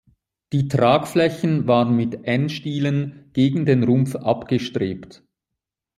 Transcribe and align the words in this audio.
Die 0.51 0.67
Tragflächen 0.67 1.67
waren 1.67 1.95
mit 1.95 2.25
N-Stielen 2.25 3.29
gegen 3.33 3.67
den 3.67 3.83
Rumpf 3.83 4.15
abgestrebt. 4.15 5.21